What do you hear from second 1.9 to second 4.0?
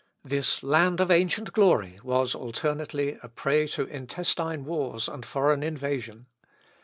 was alternately a prey to